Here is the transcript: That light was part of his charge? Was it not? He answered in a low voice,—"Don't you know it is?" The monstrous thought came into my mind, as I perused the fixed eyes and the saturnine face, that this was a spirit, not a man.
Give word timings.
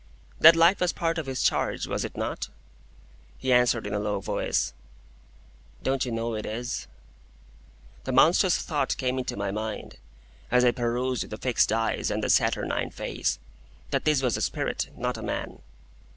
That 0.39 0.55
light 0.55 0.79
was 0.79 0.93
part 0.93 1.19
of 1.19 1.27
his 1.27 1.43
charge? 1.43 1.85
Was 1.85 2.03
it 2.03 2.17
not? 2.17 2.49
He 3.37 3.53
answered 3.53 3.85
in 3.85 3.93
a 3.93 3.99
low 3.99 4.19
voice,—"Don't 4.19 6.05
you 6.05 6.11
know 6.11 6.33
it 6.33 6.43
is?" 6.43 6.87
The 8.05 8.11
monstrous 8.11 8.57
thought 8.57 8.97
came 8.97 9.19
into 9.19 9.37
my 9.37 9.51
mind, 9.51 9.97
as 10.49 10.65
I 10.65 10.71
perused 10.71 11.29
the 11.29 11.37
fixed 11.37 11.71
eyes 11.71 12.09
and 12.09 12.23
the 12.23 12.31
saturnine 12.31 12.89
face, 12.89 13.37
that 13.91 14.05
this 14.05 14.23
was 14.23 14.35
a 14.37 14.41
spirit, 14.41 14.89
not 14.97 15.19
a 15.19 15.21
man. 15.21 15.59